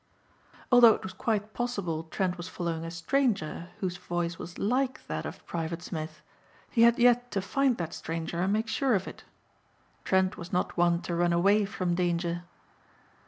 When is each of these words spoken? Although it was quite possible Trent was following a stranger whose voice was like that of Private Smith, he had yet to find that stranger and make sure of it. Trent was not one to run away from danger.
Although 0.71 0.95
it 0.95 1.03
was 1.03 1.13
quite 1.13 1.53
possible 1.53 2.05
Trent 2.05 2.35
was 2.35 2.47
following 2.47 2.83
a 2.83 2.89
stranger 2.89 3.69
whose 3.81 3.97
voice 3.97 4.39
was 4.39 4.57
like 4.57 5.05
that 5.05 5.27
of 5.27 5.45
Private 5.45 5.83
Smith, 5.83 6.23
he 6.71 6.81
had 6.81 6.97
yet 6.97 7.29
to 7.33 7.39
find 7.39 7.77
that 7.77 7.93
stranger 7.93 8.41
and 8.41 8.51
make 8.51 8.67
sure 8.67 8.95
of 8.95 9.07
it. 9.07 9.23
Trent 10.03 10.37
was 10.37 10.51
not 10.51 10.75
one 10.75 11.03
to 11.03 11.13
run 11.13 11.33
away 11.33 11.65
from 11.65 11.93
danger. 11.93 12.45